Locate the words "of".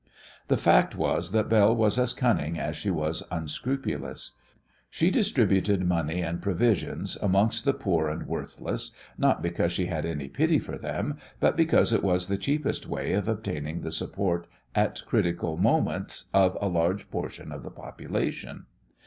13.13-13.27, 16.33-16.57, 17.51-17.61